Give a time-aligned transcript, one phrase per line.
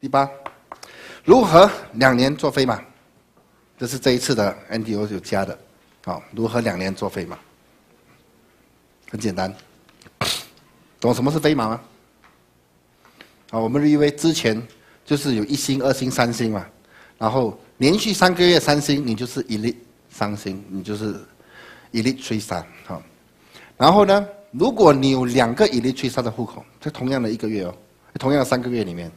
[0.00, 0.30] 第八，
[1.24, 2.80] 如何两年做飞马？
[3.76, 5.58] 这是这一次的 NDO 有加的，
[6.04, 7.36] 好，如何两年做飞马？
[9.10, 9.52] 很简单，
[11.00, 11.80] 懂什么是飞马吗？
[13.50, 14.62] 好，我们因为之前
[15.04, 16.64] 就是有一星、二星、三星嘛，
[17.18, 19.76] 然后连续三个月三星，你就是一粒
[20.10, 21.20] 三星，你就是
[21.90, 23.02] 一粒吹三，好。
[23.76, 27.74] 然后呢，如果你有两个一粒吹三的户口，在同样的一个月哦，
[28.16, 29.10] 同样的三个月里面，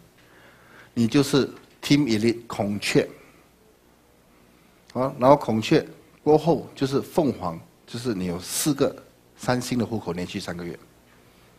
[1.01, 1.49] 你就是
[1.81, 3.09] Team 一粒孔雀。
[4.93, 5.83] 好，然后孔雀
[6.23, 8.95] 过后就是凤凰，就是你有四个
[9.35, 10.77] 三星的户口，连续三个月，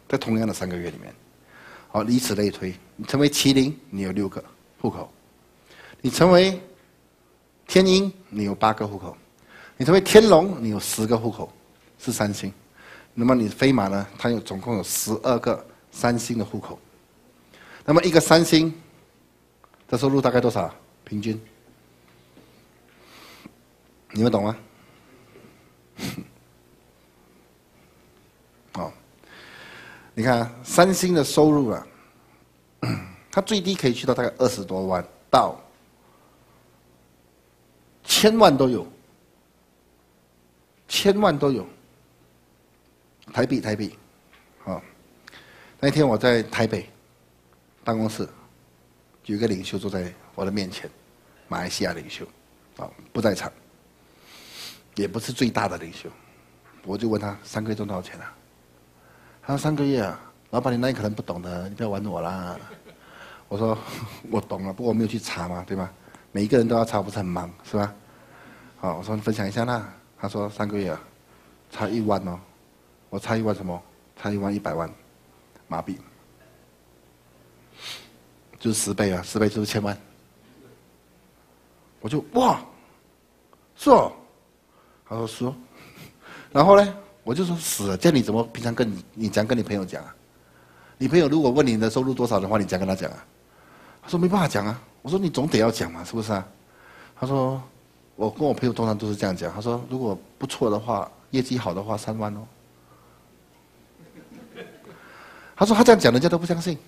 [0.09, 1.12] 在同样的三个月里面，
[1.88, 4.45] 好，以此类推，你成为麒麟，你有六个
[4.80, 5.10] 户口；
[6.00, 6.61] 你成为
[7.66, 9.12] 天鹰，你有八个户口；
[9.77, 11.52] 你成为天龙，你有十个户口，
[11.98, 12.52] 是三星。
[13.12, 14.06] 那么你飞马呢？
[14.16, 16.78] 它有总共有十二个三星的户口。
[17.84, 18.72] 那么一个三星
[19.92, 20.74] 的收入大概多少？
[21.05, 21.38] 平均？
[24.12, 24.56] 你们懂吗？
[28.72, 28.91] 哦，
[30.14, 31.86] 你看三星的收入啊，
[33.30, 35.61] 它最低可以去到大概二十多万到
[38.02, 38.91] 千万都有，
[40.89, 41.67] 千万都有，
[43.30, 43.95] 台币台币，
[44.64, 44.83] 好，
[45.78, 46.89] 那天我在台北
[47.84, 48.27] 办公室，
[49.27, 50.91] 有一个领袖坐在我的面前，
[51.48, 52.27] 马来西亚领袖，
[52.77, 53.51] 啊不在场。
[54.95, 56.11] 也不是最大的领袖，
[56.84, 58.34] 我就问他三个月赚多少钱啊？
[59.41, 60.20] 他说三个月啊，
[60.51, 62.59] 老板你那里可能不懂的，你不要玩我啦。
[63.48, 63.79] 我说
[64.31, 65.91] 我懂了，不过我没有去查嘛，对吧？
[66.31, 67.95] 每一个人都要查，不是很忙是吧？
[68.81, 69.92] 好，我说你分享一下啦。
[70.19, 71.01] 他说三个月啊，
[71.70, 72.39] 差一万哦。
[73.09, 73.83] 我差一万什么？
[74.17, 74.89] 差一万一百万
[75.69, 75.98] 马币，
[78.62, 79.98] 就是十倍啊，十倍就是千万。
[82.00, 82.60] 我就哇，
[83.74, 84.12] 是哦。
[85.08, 85.56] 他说说，
[86.52, 90.14] 然后呢，我就说死了，这你怎么平常跟你你讲跟你朋友讲啊？
[90.96, 93.27] 你朋友如果问你的收入多少的话，你讲跟他讲啊？
[94.01, 94.80] 他说没办法讲啊。
[95.02, 96.46] 我说你总得要讲嘛，是不是啊？
[97.17, 97.61] 他说
[98.14, 99.52] 我跟我朋友通常都是这样讲。
[99.52, 102.46] 他说如果不错的话，业绩好的话三万哦。
[105.56, 106.78] 他说他这样讲，人家都不相信。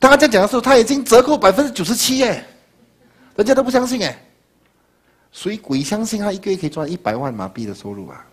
[0.00, 2.42] 当他这样讲的时候，他已经折扣百分之九十七耶，
[3.36, 4.18] 人家都不相信哎。
[5.30, 8.26] 谁鬼相信他一个月可以赚一百万马币的收入啊？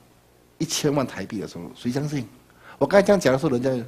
[0.58, 2.28] 一千万台币的收入，谁相信？
[2.80, 3.86] 我刚才这样讲的时候，人家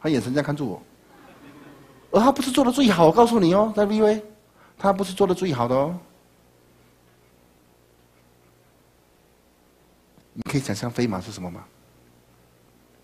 [0.00, 0.82] 他眼神这样看住我，
[2.10, 4.20] 而他不是做的最好，我告诉你哦，在 VV，
[4.76, 5.96] 他不是做的最好的哦。
[10.34, 11.64] 你可以想象飞马是什么吗？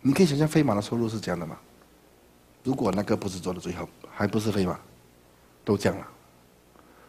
[0.00, 1.56] 你可以想象飞马的收入是这样的吗？
[2.62, 4.78] 如果那个不是做的最好，还不是飞马，
[5.64, 6.06] 都降了。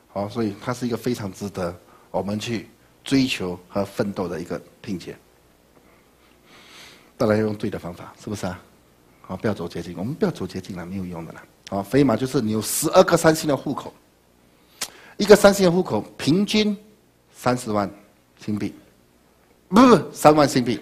[0.08, 1.75] 好，所以它是一个非常值得
[2.12, 2.68] 我们去
[3.03, 5.16] 追求和奋斗的一个拼接。
[7.18, 8.59] 当然要用对的方法，是不是啊？
[9.22, 11.44] 好，不要走捷径，我们不要走捷径了，没有用的了。
[11.70, 13.94] 好，飞马就是你有十二个三星的户口，
[15.18, 16.78] 一个三星的户口平均
[17.31, 17.90] 三十万
[18.38, 18.74] 新币，
[19.70, 20.80] 不不，三万新币。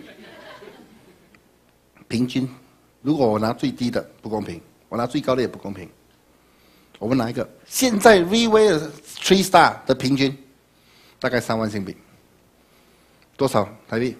[2.08, 2.50] 平均，
[3.02, 5.90] 如果我拿最低的不公平，我拿最高的也不公平。
[7.00, 8.92] 我们拿一个，现在 VV 的
[9.22, 10.38] Three Star 的平均
[11.20, 11.98] 大概三万新币，
[13.36, 14.16] 多少台币？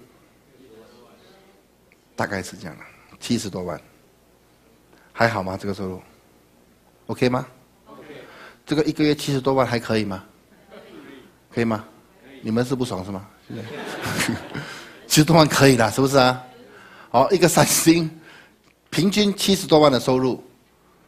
[2.16, 2.84] 大概是这样的，
[3.20, 3.80] 七十多万，
[5.14, 5.58] 还好吗？
[5.60, 6.02] 这个收入
[7.08, 7.46] ，OK 吗？
[8.66, 10.24] 这个一个月七十多万还可以吗？
[11.52, 11.86] 可以吗？
[12.42, 13.28] 你们是不爽是吗？
[15.06, 16.44] 七十多万可以的，是不是啊？
[17.10, 18.10] 好，一个三星，
[18.92, 20.44] 平均七十多万的收入。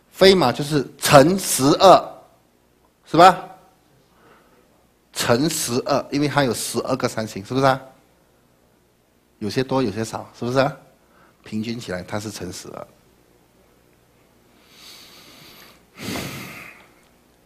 [0.09, 2.23] 飞马就是乘十二，
[3.03, 3.49] 是吧？
[5.11, 7.81] 乘十二，因为它有十二个三星，是不是啊？
[9.39, 10.71] 有些多，有些少，是不是啊？
[11.43, 12.87] 平均起来，它是乘十二。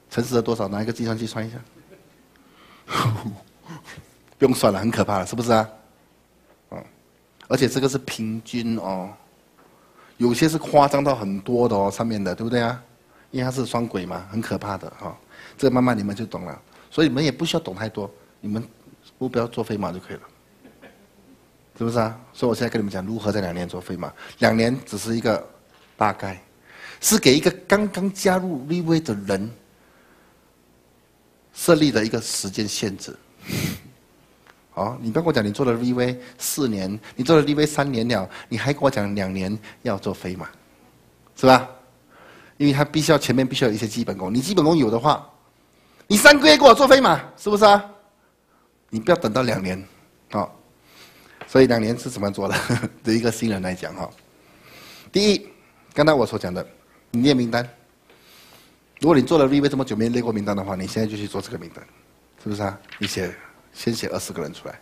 [0.10, 0.68] 乘十二多少？
[0.68, 1.58] 拿一个计算器算一下。
[4.38, 5.70] 不用算了，很可怕了，是不是啊？
[6.72, 6.86] 嗯，
[7.48, 9.10] 而且这个是平均哦。
[10.18, 12.82] 有些是夸张到很多的哦，上面的对不对啊？
[13.32, 15.16] 因为它是双轨嘛，很可怕的哈。
[15.58, 18.10] 这慢慢你们就懂了，所以你们也不需要懂太多，
[18.40, 18.64] 你们
[19.18, 20.22] 目标做飞马就可以了，
[21.78, 22.20] 是不是啊？
[22.34, 25.46] 所以我现在跟你们讲如何在两年做飞马，两年只是一个
[25.96, 26.42] 大概，
[27.02, 29.52] 是给一个刚刚加入 VV 的人
[31.54, 33.16] 设立的一个时间限制。
[34.78, 40.48] 哦，你不要跟我讲，你做了 VV 四年，你做了 VV 三年了，你还跟我讲两年要做飞马，
[41.36, 41.68] 是吧？
[42.58, 44.32] 因为他必须要前面必须要有一些基本功。
[44.32, 45.28] 你基本功有的话，
[46.06, 47.84] 你三个月给我做飞马，是不是啊？
[48.92, 49.84] 你不要等到两年，
[50.34, 50.48] 哦。
[51.48, 52.56] 所以两年是怎么做的？
[53.04, 54.08] 对一个新人来讲，哈，
[55.12, 55.48] 第一，
[55.94, 56.64] 刚才我所讲的，
[57.10, 57.68] 你列名单。
[59.00, 61.84] 如果你做了 V V 这么久没列过名单的话，你现在就去做这个名单，
[62.44, 62.80] 是不是啊？
[63.00, 63.34] 你写，
[63.78, 64.82] 先写二十个人出来。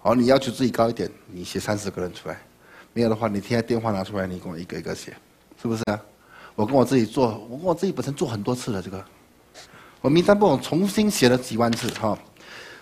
[0.00, 2.36] 好，你要求自己高一点，你写三十个人出来。
[2.92, 5.16] 没有的话，你现在电话拿出来，你跟我一个一个写，
[5.62, 6.00] 是不是啊？
[6.56, 9.04] 我跟我自己做，我跟我自己本身做很多次了，这个，
[10.00, 12.18] 我名单簿我重新写了几万次，哈。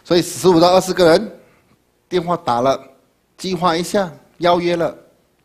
[0.02, 1.38] 所以十五到二十个人。
[2.08, 2.78] 电话打了，
[3.38, 4.94] 计划一下，邀约了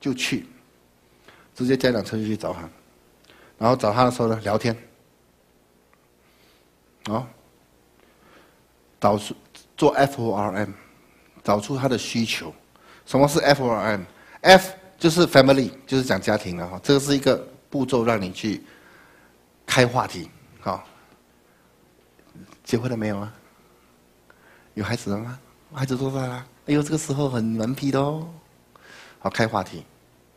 [0.01, 0.45] 就去，
[1.55, 2.69] 直接家长车就去找他，
[3.57, 4.75] 然后找他的时候呢，聊天，
[7.07, 7.25] 哦，
[8.99, 9.35] 找出
[9.75, 10.69] 做 F O R M，
[11.43, 12.53] 找出他的需求。
[13.05, 16.79] 什么是 F O R M？F 就是 Family，就是讲家庭了哈。
[16.83, 17.35] 这个是一个
[17.69, 18.63] 步骤，让你去
[19.65, 20.29] 开话题，
[20.59, 20.83] 好，
[22.63, 23.33] 结婚了没有啊？
[24.73, 25.39] 有孩子了吗？
[25.73, 26.45] 孩子多大了？
[26.67, 28.27] 哎呦，这个时候很顽皮的哦。
[29.19, 29.83] 好，开话题。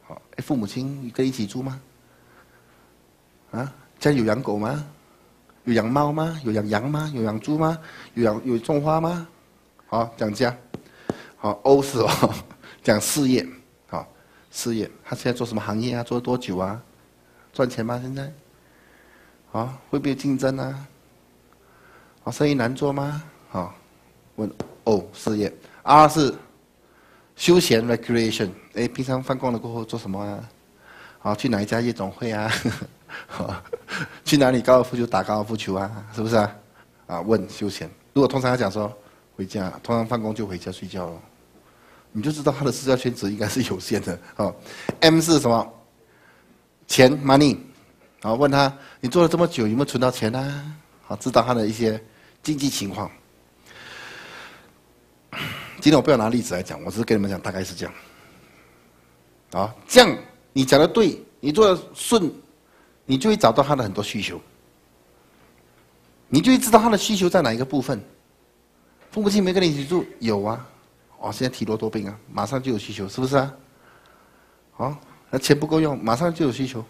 [0.06, 1.80] 好，父母亲跟一起住吗？
[3.50, 4.84] 啊，家有养狗吗？
[5.64, 6.40] 有养猫吗？
[6.44, 7.10] 有养羊吗？
[7.14, 7.78] 有养猪吗？
[8.14, 9.26] 有养有种花吗？
[9.86, 10.56] 好，讲家。
[11.36, 12.34] 好，O 是哦，
[12.82, 13.46] 讲事业。
[13.88, 14.06] 好，
[14.50, 16.02] 事业，他现在做什么行业啊？
[16.02, 16.80] 做了多久啊？
[17.52, 17.98] 赚钱吗？
[18.02, 18.32] 现在？
[19.52, 20.86] 啊，会不会竞争啊？
[22.24, 23.22] 啊，生意难做吗？
[23.48, 23.74] 好，
[24.36, 24.50] 问
[24.84, 25.52] O 事业。
[25.82, 26.34] R 是
[27.36, 30.48] 休闲 recreation，哎，平常放工了过后做什么啊？
[31.18, 32.50] 好，去哪一家夜总会啊？
[33.26, 33.54] 好，
[34.24, 35.90] 去哪里高尔夫球打高尔夫球啊？
[36.14, 36.56] 是不是啊？
[37.06, 37.90] 啊，问休闲。
[38.12, 38.92] 如果通常他讲说
[39.36, 41.20] 回家，通常放工就回家睡觉了，
[42.12, 44.18] 你就知道他的社交圈子应该是有限的。
[44.36, 44.54] 哦
[45.00, 45.74] ，M 是什么？
[46.86, 47.56] 钱 money，
[48.20, 50.76] 好，问他你做了这么久有没有存到钱啊？
[51.02, 52.02] 好，知道他的一些
[52.42, 53.10] 经济情况。
[55.80, 57.94] 今天我不要拿例子来讲，我只是跟你们讲，大概是这样。
[59.52, 60.16] 啊，这样
[60.52, 62.30] 你讲的对，你做的顺，
[63.10, 64.40] 你就会找到他的很多需求，
[66.28, 68.00] 你就会知道他的需求在哪一个部分。
[69.10, 70.64] 父母亲没跟你一起住，有啊，
[71.18, 73.52] 哦，现在体弱多病啊，马上就有需求，是不是啊？
[74.76, 74.96] 哦，
[75.28, 76.84] 那钱不够用，马上就有需求。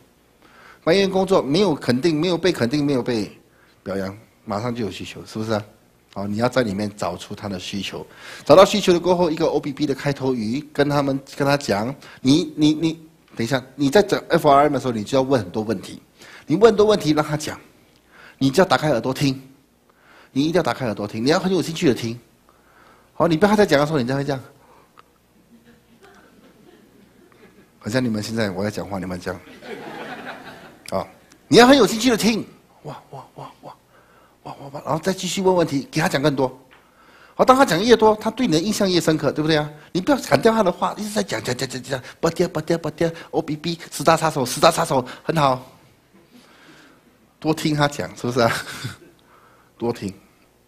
[0.84, 3.34] 埋怨工作没有肯定，没有被肯定，没有被
[3.82, 4.14] 表扬，
[4.44, 5.64] 马上就有需求，是不是啊？
[6.12, 8.06] 好，你要在里面找出他的需求，
[8.44, 12.92] 找到需求了过后，一个 O B B 的开头语，跟他们跟他讲，你你你，
[13.34, 16.02] 等一下，你在讲 F R M 的时候，你就要问很多问题，
[16.50, 17.56] 你问多问题让他讲，
[18.36, 19.40] 你就要打开耳朵听，
[20.32, 22.18] 你一定要打开耳朵听，你要很有兴趣的听，
[23.14, 24.40] 好，你不要他在讲的时候，你这样这样，
[27.78, 29.40] 好像你们现在我在讲话，你们这样，
[30.90, 31.06] 啊，
[31.46, 32.44] 你要很有兴趣的听，
[32.82, 33.74] 哇哇哇哇。
[34.42, 34.82] 哇哇哇！
[34.84, 36.48] 然后再继续问问题，给他讲更多。
[37.36, 39.70] 好，当他讲越多，他对你的印象越深刻，对不对啊？
[39.92, 45.64] 你不要砍掉他的话，一直在讲讲讲讲讲，不掉不掉不掉，O B B 十大杀手十大杀手很好，
[47.40, 48.52] 多听他讲，是不是啊？
[49.76, 50.14] 多听。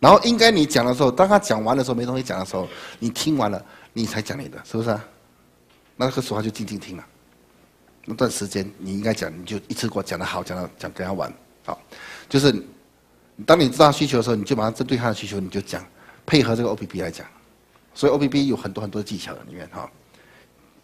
[0.01, 2.67] 然后应该你讲的时候，当他讲完的时候没东西讲的时候，
[2.99, 5.05] 你听完了，你才讲你的，是不是啊？
[5.95, 7.07] 那个时候他就静静听了。
[8.07, 11.33] 那段时间你应该讲，你就一次给我讲的好，讲的讲跟他玩，
[11.65, 11.81] 好，
[12.29, 12.53] 就是。
[13.47, 15.83] 当你知道需求的时候，你就马上针对他的需求，你就讲，
[16.26, 17.26] 配合这个 O P P 来讲。
[17.95, 19.91] 所以 O P P 有很多很多技巧里面哈，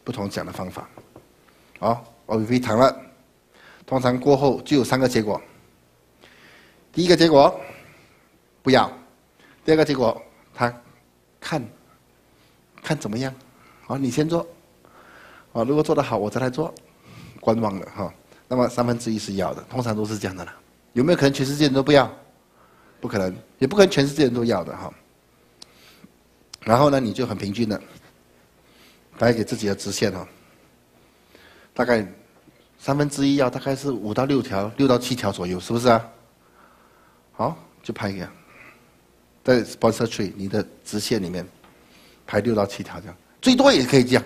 [0.02, 0.88] 不同讲的方法。
[1.78, 2.96] 好，O P P 谈了，
[3.86, 5.40] 通常过后就有三个结果。
[6.98, 7.60] 第一个结果
[8.60, 8.92] 不要，
[9.64, 10.20] 第二个结果
[10.52, 10.82] 他
[11.38, 11.64] 看
[12.82, 13.32] 看怎么样。
[13.86, 14.44] 好，你先做。
[15.52, 16.74] 哦，如果做得好，我再来做。
[17.38, 18.12] 观望的哈，
[18.48, 20.52] 那么三分之一是要的，通常都是这样的了。
[20.92, 22.12] 有没有可能全世界人都不要？
[23.00, 24.92] 不可能，也不可能全世界人都要的哈。
[26.64, 27.80] 然后呢，你就很平均的，
[29.20, 30.26] 来给自己的直线哈，
[31.72, 32.04] 大概
[32.76, 36.04] 三分之一要大概是五到六条，六到七条左右，是不是啊？
[37.38, 38.28] 好，就拍一个，
[39.44, 41.46] 在 sponsor tree 你的直线里面
[42.26, 44.24] 排六到七条这样，最多也可以这样。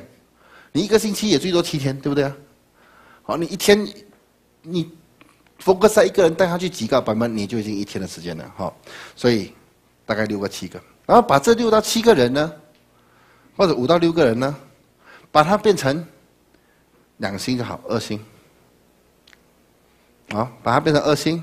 [0.73, 2.37] 你一个星期也最多七天，对不对啊？
[3.23, 3.87] 好，你一天
[4.63, 4.91] 你。
[5.65, 8.75] focus 一个人带他去几个版本，你就已经一天的时间了哈，
[9.15, 9.53] 所以
[10.05, 12.53] 大概六个七个，然后把这六到七个人呢，
[13.57, 14.57] 或者五到六个人呢，
[15.31, 16.05] 把它变成
[17.19, 18.19] 两星就好，二星，
[20.31, 21.41] 好，把它变成二星，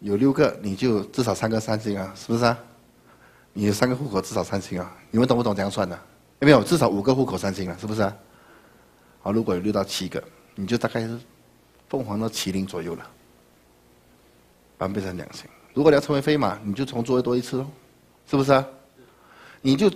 [0.00, 2.58] 有六个你就至少三个三星啊，是不是啊？
[3.52, 5.98] 你有三个户口至少三星啊，你们懂不懂这样算的？
[6.40, 6.62] 有没有？
[6.62, 8.16] 至少五个户口三星了，是不是啊？
[9.20, 10.22] 好，如果有六到七个，
[10.54, 11.18] 你就大概是。
[11.88, 13.06] 凤凰到麒麟左右了，
[14.76, 15.46] 把它变成两星。
[15.72, 17.66] 如果你要成为飞马，你就从座位多一次哦，
[18.26, 18.62] 是不是啊？
[19.62, 19.90] 你就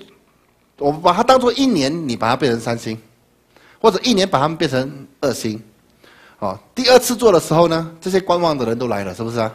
[0.79, 2.99] 我把它当做一年，你把它变成三星，
[3.79, 5.63] 或者一年把它们变成二星。
[6.39, 9.55] 哦，第二次做的时候呢，这些观望的人都来了，是不是啊？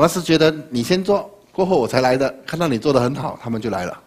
[0.00, 4.02] 那是觉得你先做过后我才来的，看到你做的很好，他们就来了。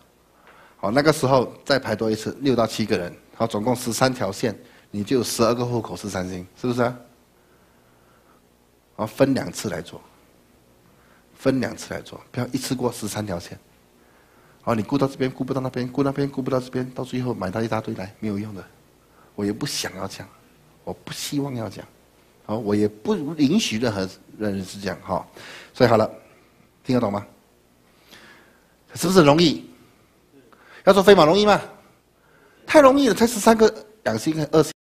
[0.78, 4.58] 好，那个时候再排多一次，六到七个人，好，总共十三条线，
[4.90, 6.98] 你就有十二个户口是三星，是不是啊？
[8.96, 10.02] 好，分两次来做，
[11.36, 13.60] 分两次来做，不要一次过十三条线。
[14.62, 18.64] 好，你顾到这边，顾不到那边，顾那边，顾不到这边，到最后买到一大堆来，没有用的。
[19.36, 20.28] 我也不想要讲。
[20.84, 21.86] 我不希望要讲，
[22.58, 25.26] 我也不允许任何人是这样，哈，
[25.74, 26.10] 所以好了，
[26.84, 27.26] 听得懂吗？
[28.96, 29.70] 是不是容易？
[30.84, 31.62] 要做飞马容易吗？
[32.66, 34.70] 太容易了，才十三个两星二星。